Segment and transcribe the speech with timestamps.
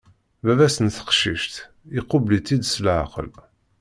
[0.45, 1.55] Baba-s n teqcict,
[1.99, 3.29] iqubel-itt-id s leɛqel.